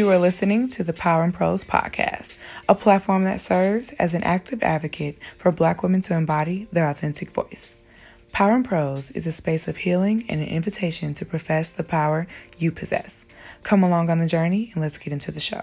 [0.00, 4.22] You are listening to the Power in Prose podcast, a platform that serves as an
[4.22, 7.76] active advocate for Black women to embody their authentic voice.
[8.32, 12.26] Power in Prose is a space of healing and an invitation to profess the power
[12.56, 13.26] you possess.
[13.62, 15.60] Come along on the journey and let's get into the show.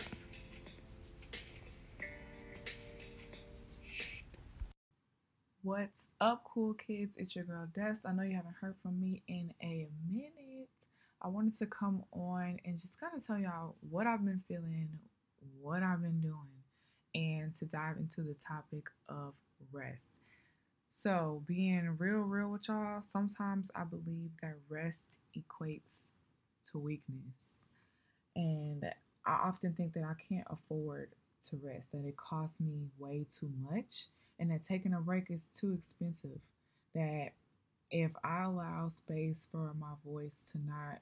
[5.64, 7.14] What's up, cool kids?
[7.18, 8.08] It's your girl Des.
[8.08, 10.77] I know you haven't heard from me in a minute.
[11.22, 14.90] I wanted to come on and just kind of tell y'all what I've been feeling,
[15.62, 16.36] what I've been doing,
[17.16, 19.34] and to dive into the topic of
[19.72, 20.06] rest.
[20.92, 26.10] So, being real, real with y'all, sometimes I believe that rest equates
[26.72, 27.38] to weakness.
[28.36, 28.84] And
[29.26, 31.10] I often think that I can't afford
[31.50, 34.08] to rest, that it costs me way too much,
[34.40, 36.40] and that taking a break is too expensive.
[36.96, 37.30] That
[37.92, 41.00] if I allow space for my voice to not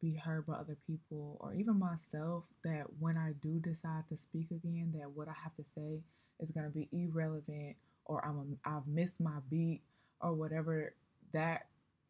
[0.00, 4.50] be heard by other people or even myself, that when I do decide to speak
[4.50, 6.00] again, that what I have to say
[6.40, 9.80] is going to be irrelevant or I'm a, I've missed my beat
[10.20, 10.94] or whatever
[11.32, 11.66] that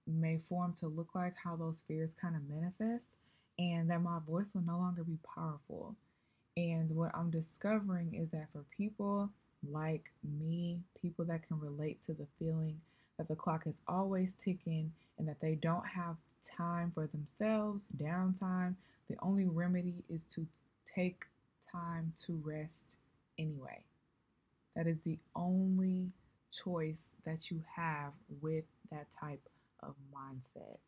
[0.06, 3.06] may form to look like how those fears kind of manifest
[3.58, 5.96] and that my voice will no longer be powerful.
[6.56, 9.30] And what I'm discovering is that for people
[9.68, 12.80] like me, people that can relate to the feeling
[13.18, 16.16] that the clock is always ticking and that they don't have
[16.56, 18.74] time for themselves, downtime,
[19.08, 20.46] the only remedy is to
[20.94, 21.22] take
[21.70, 22.96] time to rest
[23.38, 23.82] anyway.
[24.74, 26.10] That is the only
[26.52, 29.40] choice that you have with that type
[29.82, 30.78] of mindset.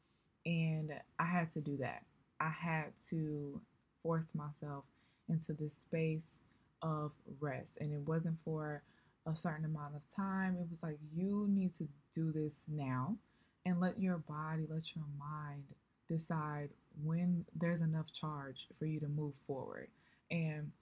[0.47, 2.03] And I had to do that.
[2.41, 3.61] I had to
[4.03, 4.85] force myself
[5.29, 6.39] into this space
[6.83, 7.71] of rest.
[7.81, 8.83] And it wasn't for
[9.27, 10.57] a certain amount of time.
[10.61, 13.17] It was like, you need to do this now
[13.65, 15.65] and let your body, let your mind
[16.09, 16.71] decide
[17.05, 19.89] when there's enough charge for you to move forward.
[20.31, 20.73] And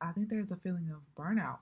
[0.00, 1.58] I think there's a feeling of burnout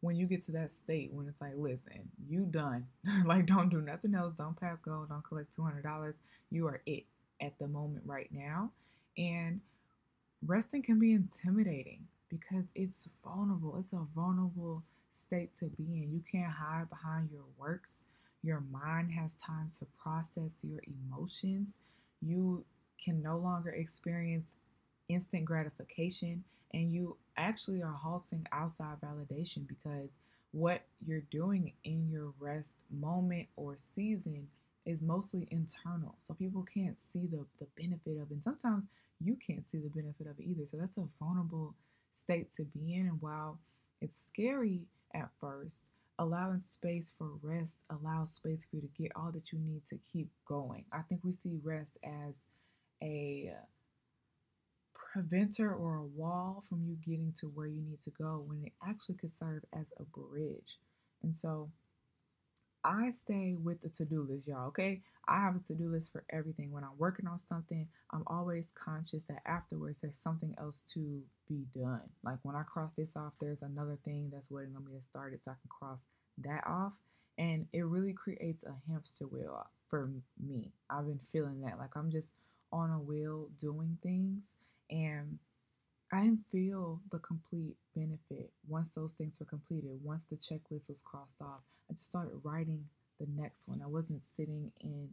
[0.00, 2.86] when you get to that state when it's like, listen, you done.
[3.24, 4.34] like, don't do nothing else.
[4.36, 5.06] Don't pass go.
[5.08, 6.14] Don't collect $200.
[6.50, 7.04] You are it
[7.40, 8.70] at the moment right now.
[9.16, 9.60] And
[10.44, 13.76] resting can be intimidating because it's vulnerable.
[13.78, 14.82] It's a vulnerable
[15.26, 16.12] state to be in.
[16.12, 17.90] You can't hide behind your works.
[18.46, 21.66] Your mind has time to process your emotions.
[22.22, 22.64] You
[23.04, 24.46] can no longer experience
[25.08, 30.10] instant gratification and you actually are halting outside validation because
[30.52, 34.46] what you're doing in your rest moment or season
[34.84, 36.16] is mostly internal.
[36.28, 38.34] So people can't see the, the benefit of it.
[38.34, 38.84] And sometimes
[39.20, 40.68] you can't see the benefit of it either.
[40.70, 41.74] So that's a vulnerable
[42.14, 43.08] state to be in.
[43.08, 43.58] And while
[44.00, 45.78] it's scary at first,
[46.18, 49.98] allowing space for rest allows space for you to get all that you need to
[50.12, 50.84] keep going.
[50.92, 52.34] I think we see rest as
[53.02, 53.52] a
[54.94, 58.72] preventer or a wall from you getting to where you need to go when it
[58.86, 60.78] actually could serve as a bridge.
[61.22, 61.70] And so
[62.86, 65.02] I stay with the to do list, y'all, okay?
[65.26, 66.70] I have a to do list for everything.
[66.70, 71.64] When I'm working on something, I'm always conscious that afterwards there's something else to be
[71.76, 72.02] done.
[72.22, 75.34] Like when I cross this off, there's another thing that's waiting on me to start
[75.34, 75.98] it so I can cross
[76.44, 76.92] that off.
[77.38, 80.08] And it really creates a hamster wheel for
[80.40, 80.70] me.
[80.88, 81.78] I've been feeling that.
[81.78, 82.28] Like I'm just
[82.72, 84.44] on a wheel doing things.
[84.90, 85.40] And
[86.12, 89.98] I didn't feel the complete benefit once those things were completed.
[90.02, 92.84] Once the checklist was crossed off, I just started writing
[93.18, 93.82] the next one.
[93.82, 95.08] I wasn't sitting in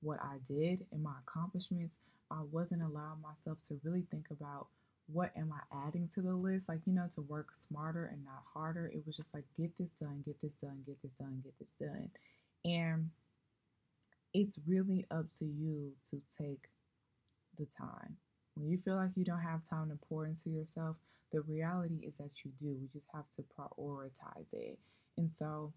[0.00, 1.94] what I did and my accomplishments.
[2.30, 4.68] I wasn't allowing myself to really think about
[5.10, 6.68] what am I adding to the list?
[6.68, 8.86] Like, you know, to work smarter and not harder.
[8.86, 11.74] It was just like, get this done, get this done, get this done, get this
[11.80, 12.10] done.
[12.64, 13.10] And
[14.34, 16.68] it's really up to you to take
[17.58, 18.16] the time.
[18.58, 20.96] When you feel like you don't have time to pour into yourself,
[21.32, 22.76] the reality is that you do.
[22.80, 24.78] We just have to prioritize it.
[25.16, 25.72] And so,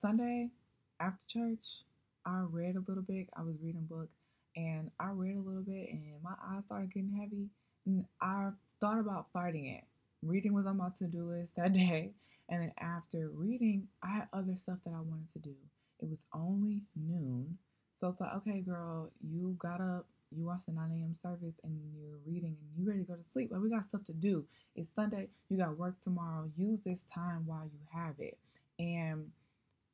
[0.00, 0.50] Sunday
[0.98, 1.84] after church,
[2.26, 3.28] I read a little bit.
[3.36, 4.08] I was reading a book
[4.56, 7.48] and I read a little bit, and my eyes started getting heavy.
[7.86, 9.84] And I thought about fighting it.
[10.22, 12.10] Reading was on my to do list that day.
[12.48, 15.54] And then after reading, I had other stuff that I wanted to do.
[16.00, 17.58] It was only noon.
[18.00, 20.06] So it's like, okay, girl, you got up,
[20.36, 21.16] you watch the 9 a.m.
[21.22, 23.50] service and you're reading and you're ready to go to sleep.
[23.50, 24.44] Like we got stuff to do.
[24.76, 26.48] It's Sunday, you got work tomorrow.
[26.56, 28.38] Use this time while you have it.
[28.78, 29.26] And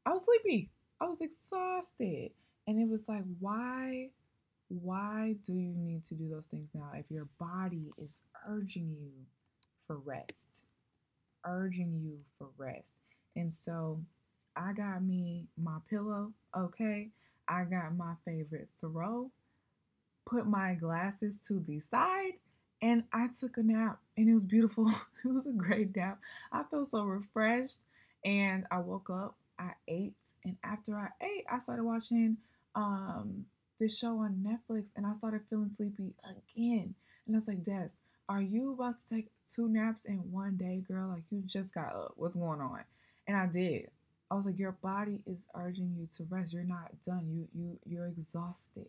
[0.05, 0.71] I was sleepy.
[1.01, 2.33] I was exhausted.
[2.67, 4.11] And it was like, why,
[4.69, 8.11] why do you need to do those things now if your body is
[8.49, 9.13] urging you
[9.87, 10.63] for rest?
[11.45, 12.93] Urging you for rest.
[13.37, 14.01] And so
[14.57, 17.09] I got me my pillow, okay?
[17.49, 19.31] I got my favorite throw
[20.27, 22.33] put my glasses to the side
[22.83, 24.89] And I took a nap and it was beautiful.
[25.25, 26.19] it was a great nap.
[26.53, 27.77] I felt so refreshed.
[28.25, 30.15] And I woke up, I ate,
[30.45, 32.37] and after I ate, I started watching
[32.75, 33.47] um
[33.79, 36.95] this show on Netflix and I started feeling sleepy again.
[37.27, 37.91] And I was like, Des,
[38.29, 41.09] are you about to take two naps in one day, girl?
[41.09, 42.13] Like you just got up.
[42.17, 42.81] What's going on?
[43.29, 43.91] And I did.
[44.31, 46.53] I was like, your body is urging you to rest.
[46.53, 47.27] You're not done.
[47.31, 48.89] You you you're exhausted.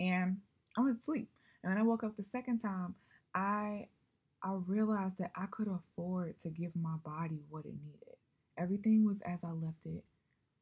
[0.00, 0.38] And
[0.76, 1.28] I went to sleep.
[1.62, 2.94] And when I woke up the second time,
[3.34, 3.88] I
[4.42, 8.16] I realized that I could afford to give my body what it needed.
[8.58, 10.04] Everything was as I left it.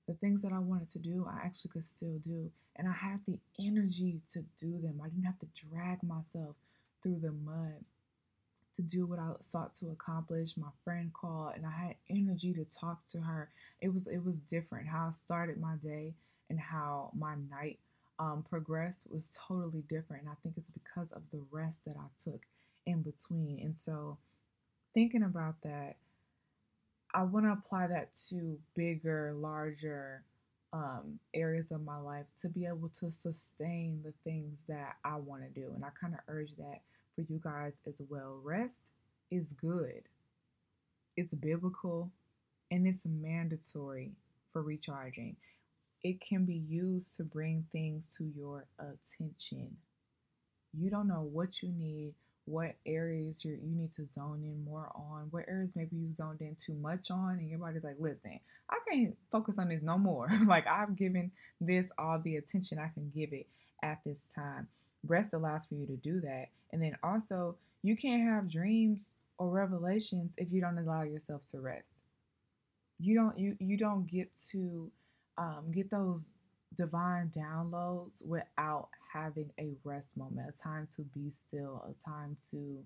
[0.07, 2.51] The things that I wanted to do, I actually could still do.
[2.77, 5.01] And I had the energy to do them.
[5.03, 6.57] I didn't have to drag myself
[7.03, 7.85] through the mud
[8.77, 10.57] to do what I sought to accomplish.
[10.57, 13.51] My friend called and I had energy to talk to her.
[13.81, 14.89] It was it was different.
[14.89, 16.15] How I started my day
[16.51, 17.79] and how my night
[18.19, 20.23] um, was totally different.
[20.23, 22.43] And I think it's because of the rest that I took
[22.87, 23.61] in between.
[23.63, 24.19] And so
[24.93, 25.97] thinking about that,
[27.13, 30.23] I want to apply that to bigger, larger
[30.73, 35.43] um, areas of my life to be able to sustain the things that I want
[35.43, 35.73] to do.
[35.75, 36.81] And I kind of urge that
[37.15, 38.41] for you guys as well.
[38.43, 38.81] Rest
[39.31, 40.03] is good,
[41.17, 42.11] it's biblical,
[42.71, 44.13] and it's mandatory
[44.53, 45.37] for recharging.
[46.05, 49.75] It can be used to bring things to your attention.
[50.79, 52.13] You don't know what you need,
[52.45, 56.43] what areas you you need to zone in more on, what areas maybe you zoned
[56.43, 59.97] in too much on, and your body's like, listen, I can't focus on this no
[59.97, 60.29] more.
[60.47, 63.47] like I've given this all the attention I can give it
[63.83, 64.69] at this time.
[65.07, 66.47] Rest allows for you to do that.
[66.73, 71.61] And then also, you can't have dreams or revelations if you don't allow yourself to
[71.61, 71.89] rest.
[73.01, 74.91] You don't you you don't get to
[75.39, 76.31] um, get those
[76.77, 82.79] divine downloads without having a rest moment, a time to be still, a time to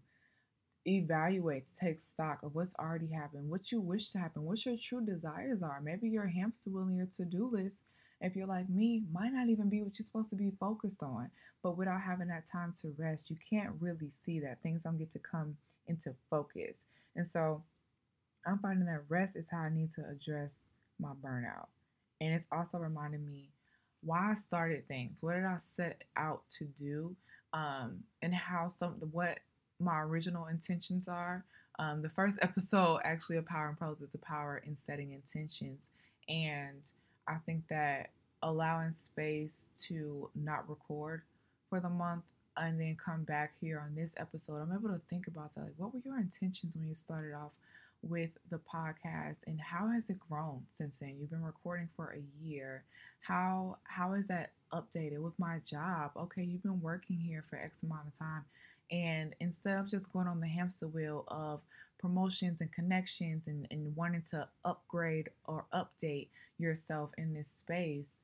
[0.86, 4.76] evaluate, to take stock of what's already happened, what you wish to happen, what your
[4.82, 5.80] true desires are.
[5.82, 7.76] Maybe your hamster wheel in your to-do list
[8.20, 11.30] if you're like me, might not even be what you're supposed to be focused on.
[11.62, 14.62] But without having that time to rest, you can't really see that.
[14.62, 15.56] Things don't get to come
[15.86, 16.76] into focus.
[17.16, 17.62] And so
[18.46, 20.50] I'm finding that rest is how I need to address
[20.98, 21.66] my burnout.
[22.20, 23.50] And it's also reminding me
[24.02, 25.18] why I started things.
[25.20, 27.16] What did I set out to do?
[27.52, 29.38] Um, and how some what
[29.80, 31.44] my original intentions are.
[31.78, 35.88] Um, the first episode actually of Power in Prose is the power in setting intentions.
[36.28, 36.82] And
[37.26, 38.10] I think that
[38.42, 41.22] allowing space to not record
[41.68, 42.24] for the month
[42.56, 45.62] and then come back here on this episode, I'm able to think about that.
[45.62, 47.52] Like, what were your intentions when you started off
[48.02, 51.16] with the podcast, and how has it grown since then?
[51.20, 52.84] You've been recording for a year.
[53.20, 56.12] How how is that updated with my job?
[56.16, 58.44] Okay, you've been working here for X amount of time,
[58.90, 61.60] and instead of just going on the hamster wheel of
[61.98, 66.28] promotions and connections and, and wanting to upgrade or update
[66.58, 68.18] yourself in this space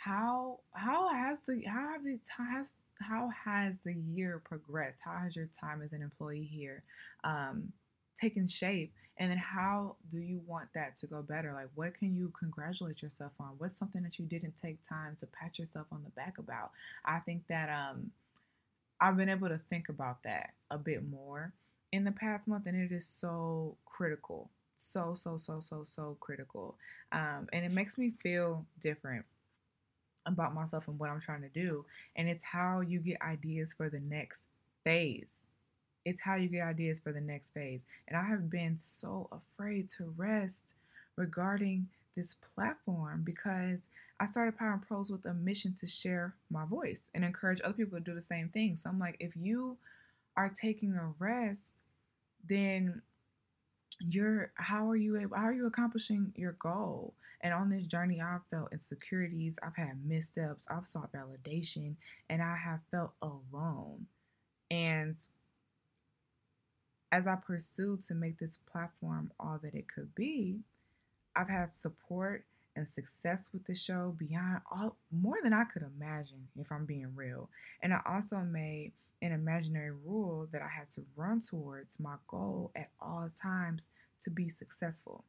[0.00, 2.68] how how has the how have the has
[3.00, 6.82] how has the year progressed how has your time as an employee here
[7.24, 7.70] um,
[8.18, 12.16] taken shape and then how do you want that to go better like what can
[12.16, 16.02] you congratulate yourself on what's something that you didn't take time to pat yourself on
[16.02, 16.72] the back about
[17.04, 18.10] i think that um
[19.00, 21.52] i've been able to think about that a bit more
[21.92, 24.50] in the past month, and it is so critical.
[24.76, 26.76] So, so, so, so, so critical.
[27.12, 29.24] Um, and it makes me feel different
[30.26, 31.84] about myself and what I'm trying to do.
[32.16, 34.42] And it's how you get ideas for the next
[34.84, 35.28] phase.
[36.04, 37.82] It's how you get ideas for the next phase.
[38.08, 40.74] And I have been so afraid to rest
[41.16, 43.80] regarding this platform because
[44.18, 47.74] I started Power in Prose with a mission to share my voice and encourage other
[47.74, 48.76] people to do the same thing.
[48.76, 49.78] So I'm like, if you
[50.36, 51.74] are taking a rest
[52.48, 53.02] then
[53.98, 58.20] you're how are you able how are you accomplishing your goal and on this journey
[58.20, 61.94] i've felt insecurities i've had missteps i've sought validation
[62.30, 64.06] and i have felt alone
[64.70, 65.16] and
[67.12, 70.60] as i pursued to make this platform all that it could be
[71.36, 72.44] i've had support
[72.76, 77.12] and success with the show beyond all more than i could imagine if i'm being
[77.14, 77.48] real
[77.82, 82.70] and i also made an imaginary rule that I had to run towards my goal
[82.74, 83.88] at all times
[84.22, 85.24] to be successful.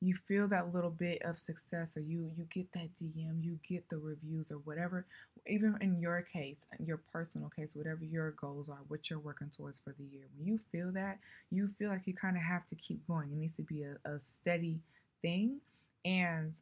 [0.00, 3.88] You feel that little bit of success, or you you get that DM, you get
[3.88, 5.06] the reviews, or whatever.
[5.46, 9.78] Even in your case, your personal case, whatever your goals are, what you're working towards
[9.78, 10.24] for the year.
[10.36, 11.18] When you feel that,
[11.50, 13.30] you feel like you kind of have to keep going.
[13.32, 14.78] It needs to be a, a steady
[15.20, 15.60] thing,
[16.04, 16.54] and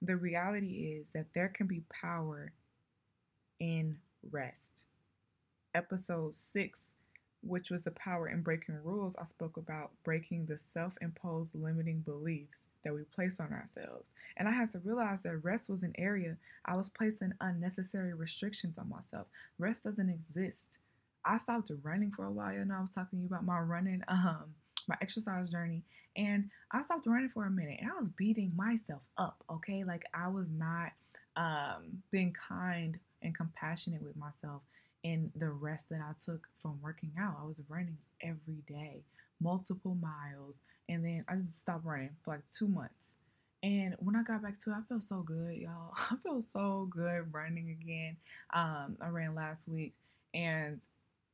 [0.00, 2.52] the reality is that there can be power
[3.60, 3.98] in
[4.30, 4.86] rest
[5.74, 6.90] episode six,
[7.42, 12.00] which was the power in breaking rules, I spoke about breaking the self imposed limiting
[12.00, 14.10] beliefs that we place on ourselves.
[14.36, 18.78] And I had to realize that rest was an area I was placing unnecessary restrictions
[18.78, 19.26] on myself.
[19.58, 20.78] Rest doesn't exist.
[21.24, 24.02] I stopped running for a while, and I was talking to you about my running,
[24.08, 24.54] um,
[24.88, 25.82] my exercise journey,
[26.16, 29.44] and I stopped running for a minute, and I was beating myself up.
[29.50, 30.92] Okay, like I was not
[31.36, 34.62] um, being kind and compassionate with myself
[35.02, 37.38] in the rest that I took from working out.
[37.42, 39.02] I was running every day,
[39.40, 40.56] multiple miles,
[40.88, 42.94] and then I just stopped running for like two months.
[43.62, 45.94] And when I got back to it, I felt so good, y'all.
[46.10, 48.16] I felt so good running again.
[48.52, 49.94] Um, I ran last week
[50.34, 50.80] and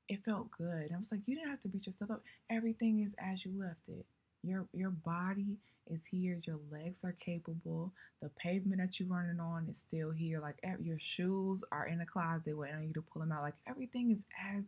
[0.08, 0.90] it felt good.
[0.94, 2.22] I was like, you didn't have to beat yourself up.
[2.50, 4.04] Everything is as you left it.
[4.49, 6.40] Your your body is here.
[6.45, 7.93] Your legs are capable.
[8.23, 10.40] The pavement that you're running on is still here.
[10.40, 13.43] Like your shoes are in the closet waiting on you to pull them out.
[13.43, 14.25] Like everything is
[14.55, 14.64] as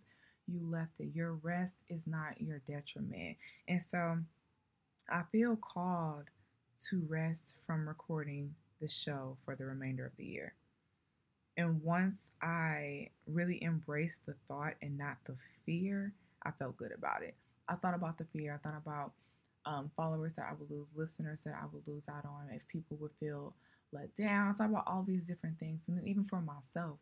[0.46, 1.10] you left it.
[1.14, 3.36] Your rest is not your detriment.
[3.68, 4.18] And so
[5.08, 6.24] I feel called
[6.88, 10.54] to rest from recording the show for the remainder of the year.
[11.56, 17.22] And once I really embraced the thought and not the fear, I felt good about
[17.22, 17.34] it.
[17.68, 18.54] I thought about the fear.
[18.54, 19.12] I thought about
[19.66, 22.96] um, followers that I would lose, listeners that I would lose out on, if people
[23.00, 23.54] would feel
[23.92, 24.54] let down.
[24.54, 25.84] Thought about all these different things.
[25.88, 26.98] And then even for myself,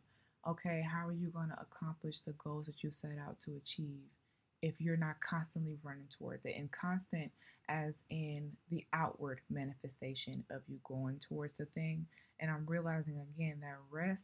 [0.47, 4.09] okay, how are you going to accomplish the goals that you set out to achieve
[4.61, 6.55] if you're not constantly running towards it?
[6.57, 7.31] And constant
[7.67, 12.07] as in the outward manifestation of you going towards the thing.
[12.39, 14.23] And I'm realizing again that rest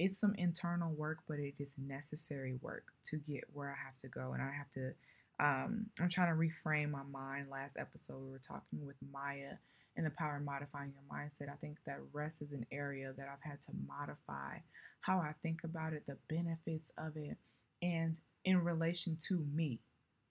[0.00, 4.08] it's some internal work, but it is necessary work to get where I have to
[4.08, 4.32] go.
[4.32, 4.92] And I have to
[5.40, 7.48] um, I'm trying to reframe my mind.
[7.50, 9.54] Last episode, we were talking with Maya
[9.96, 11.52] and the power of modifying your mindset.
[11.52, 14.58] I think that rest is an area that I've had to modify
[15.00, 17.38] how I think about it, the benefits of it,
[17.82, 19.80] and in relation to me.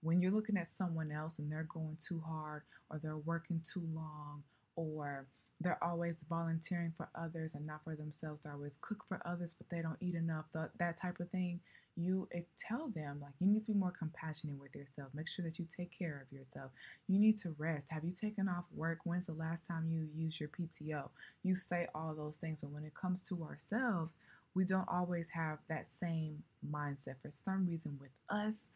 [0.02, 3.84] When you're looking at someone else and they're going too hard, or they're working too
[3.94, 4.44] long,
[4.76, 5.26] or
[5.60, 8.42] they're always volunteering for others and not for themselves.
[8.42, 10.46] They always cook for others, but they don't eat enough.
[10.54, 11.60] That type of thing.
[12.00, 15.10] You eh, tell them like you need to be more compassionate with yourself.
[15.14, 16.72] Make sure that you take care of yourself.
[17.08, 17.88] You need to rest.
[17.90, 19.00] Have you taken off work?
[19.04, 21.10] When's the last time you used your PTO?
[21.44, 24.18] You say all those things, but when it comes to ourselves,
[24.56, 27.16] we don't always have that same mindset.
[27.22, 28.70] For some reason, with us,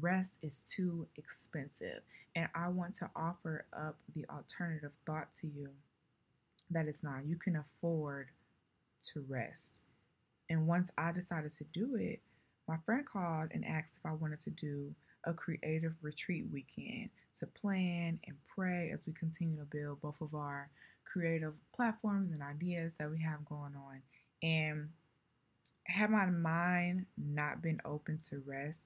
[0.00, 2.00] rest is too expensive.
[2.34, 5.68] And I want to offer up the alternative thought to you
[6.70, 7.26] that it's not.
[7.26, 8.28] You can afford
[9.12, 9.80] to rest.
[10.48, 12.20] And once I decided to do it,
[12.68, 14.94] my friend called and asked if I wanted to do
[15.24, 20.34] a creative retreat weekend to plan and pray as we continue to build both of
[20.34, 20.68] our
[21.04, 24.02] creative platforms and ideas that we have going on.
[24.42, 24.88] And
[25.84, 28.82] had my mind not been open to rest,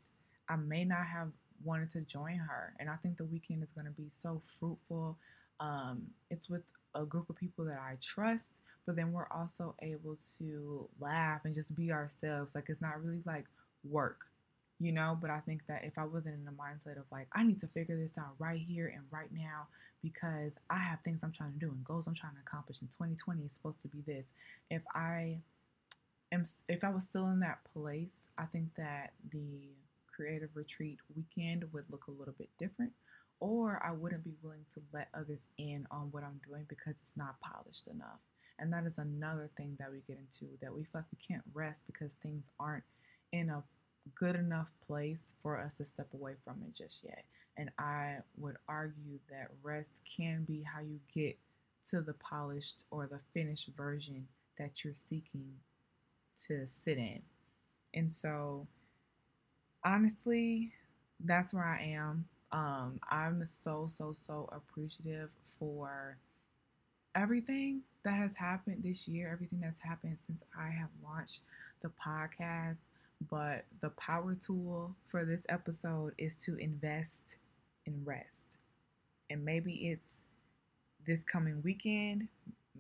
[0.49, 1.29] I may not have
[1.65, 2.75] wanted to join her.
[2.79, 5.17] And I think the weekend is going to be so fruitful.
[5.61, 6.63] Um, it's with
[6.95, 8.45] a group of people that I trust,
[8.87, 12.55] but then we're also able to laugh and just be ourselves.
[12.55, 13.45] Like it's not really like
[13.85, 14.27] work,
[14.79, 15.17] you know.
[15.21, 17.67] But I think that if I wasn't in the mindset of like, I need to
[17.69, 19.67] figure this out right here and right now
[20.03, 22.89] because I have things I'm trying to do and goals I'm trying to accomplish in
[22.89, 24.31] 2020 is supposed to be this.
[24.71, 25.39] If I
[26.33, 29.69] am, if I was still in that place, I think that the
[30.15, 32.93] creative retreat weekend would look a little bit different
[33.41, 37.17] or I wouldn't be willing to let others in on what I'm doing because it's
[37.17, 38.19] not polished enough.
[38.59, 41.45] And that is another thing that we get into that we feel like we can't
[41.55, 42.83] rest because things aren't
[43.33, 43.63] in a
[44.15, 47.25] good enough place for us to step away from it just yet.
[47.57, 51.37] And I would argue that rest can be how you get
[51.91, 54.27] to the polished or the finished version
[54.59, 55.55] that you're seeking
[56.47, 57.23] to sit in.
[57.95, 58.67] And so,
[59.85, 60.73] honestly,
[61.21, 62.27] that's where I am.
[62.53, 66.17] Um, I'm so, so, so appreciative for
[67.15, 71.41] everything that has happened this year, everything that's happened since I have launched
[71.83, 72.77] the podcast.
[73.31, 77.37] But the power tool for this episode is to invest
[77.87, 78.59] in rest.
[79.31, 80.19] And maybe it's
[81.07, 82.29] this coming weekend.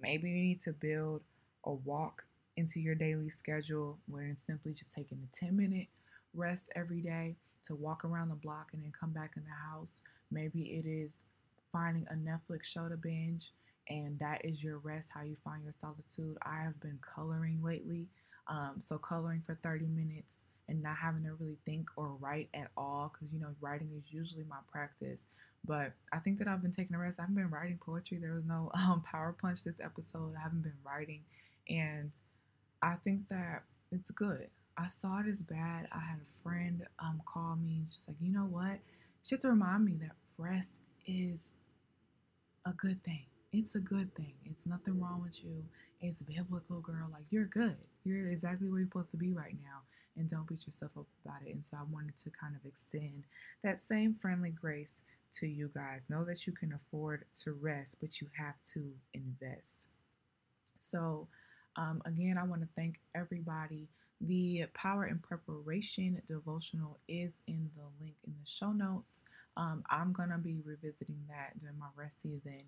[0.00, 1.22] Maybe you need to build
[1.64, 2.24] a walk
[2.56, 5.86] into your daily schedule where it's simply just taking a 10 minute
[6.34, 10.00] rest every day to walk around the block and then come back in the house.
[10.30, 11.12] Maybe it is
[11.72, 13.52] finding a Netflix show to binge
[13.88, 16.36] and that is your rest, how you find your solitude.
[16.42, 18.06] I have been coloring lately.
[18.48, 20.38] Um, so, coloring for 30 minutes
[20.68, 24.12] and not having to really think or write at all because you know, writing is
[24.12, 25.26] usually my practice.
[25.64, 27.18] But I think that I've been taking a rest.
[27.18, 28.18] I haven't been writing poetry.
[28.18, 30.34] There was no um, power punch this episode.
[30.38, 31.22] I haven't been writing.
[31.68, 32.12] And
[32.82, 34.48] I think that it's good.
[34.76, 35.88] I saw it as bad.
[35.92, 37.86] I had a friend um call me.
[37.90, 38.78] She's like, you know what?
[39.22, 40.72] She had to remind me that rest
[41.06, 41.40] is
[42.64, 43.24] a good thing.
[43.52, 44.34] It's a good thing.
[44.44, 45.64] It's nothing wrong with you.
[46.02, 47.08] It's biblical, girl.
[47.10, 47.76] Like you're good.
[48.04, 49.80] You're exactly where you're supposed to be right now.
[50.16, 51.54] And don't beat yourself up about it.
[51.54, 53.24] And so I wanted to kind of extend
[53.62, 55.00] that same friendly grace
[55.36, 56.02] to you guys.
[56.08, 59.86] Know that you can afford to rest, but you have to invest.
[60.80, 61.28] So,
[61.76, 63.88] um, again, I want to thank everybody.
[64.20, 69.20] The Power in Preparation devotional is in the link in the show notes.
[69.56, 72.62] Um, I'm going to be revisiting that during my rest season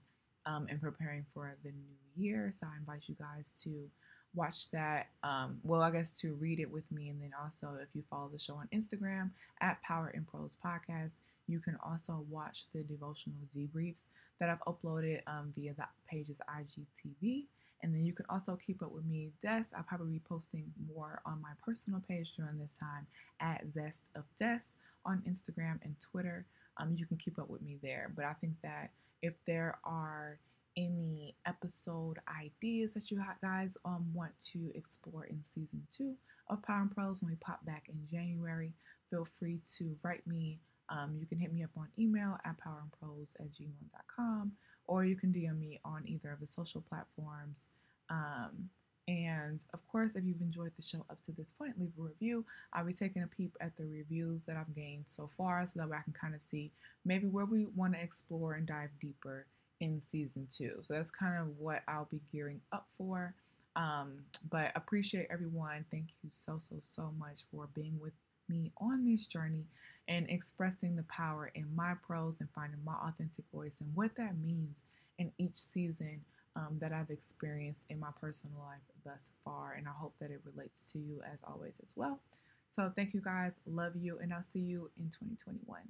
[0.47, 2.52] um, and preparing for the new year.
[2.59, 3.88] So I invite you guys to
[4.35, 5.09] watch that.
[5.23, 7.09] Um, well, I guess to read it with me.
[7.09, 9.30] And then also, if you follow the show on Instagram
[9.61, 11.12] at Power in Prose Podcast,
[11.47, 14.04] you can also watch the devotional debriefs
[14.38, 17.44] that I've uploaded um, via the page's IGTV.
[17.82, 19.64] And then you can also keep up with me, Des.
[19.76, 23.06] I'll probably be posting more on my personal page during this time
[23.40, 24.61] at Zest of Des
[25.04, 26.44] on Instagram and Twitter.
[26.80, 28.10] Um, you can keep up with me there.
[28.14, 28.90] But I think that
[29.22, 30.38] if there are
[30.76, 36.14] any episode ideas that you guys um, want to explore in season two
[36.49, 38.72] of Power in Prose when we pop back in January,
[39.10, 40.58] feel free to write me.
[40.88, 44.52] Um, you can hit me up on email at powerinprose at gmail.com
[44.87, 47.68] or you can DM me on either of the social platforms.
[48.08, 48.70] Um,
[49.10, 52.44] and of course, if you've enjoyed the show up to this point, leave a review.
[52.72, 55.88] I'll be taking a peep at the reviews that I've gained so far so that
[55.88, 56.70] way I can kind of see
[57.04, 59.46] maybe where we want to explore and dive deeper
[59.80, 60.78] in season two.
[60.86, 63.34] So that's kind of what I'll be gearing up for.
[63.74, 65.84] Um, but appreciate everyone.
[65.90, 68.12] Thank you so, so, so much for being with
[68.48, 69.64] me on this journey
[70.06, 74.38] and expressing the power in my prose and finding my authentic voice and what that
[74.38, 74.78] means
[75.18, 76.20] in each season
[76.57, 79.75] um, that I've experienced in my personal life thus far.
[79.78, 82.21] And I hope that it relates to you as always as well.
[82.75, 83.52] So thank you guys.
[83.67, 84.19] Love you.
[84.19, 85.80] And I'll see you in 2021.